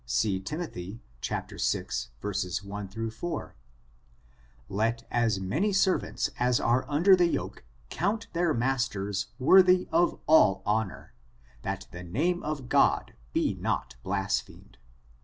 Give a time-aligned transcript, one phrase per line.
[0.07, 3.55] See Timothy vi, 1— 4:
[4.67, 10.63] ''Let as many servants as are under the yoke, count their masters worthy of all
[10.65, 11.13] honor,
[11.61, 14.79] that the name of God be not blasphemed.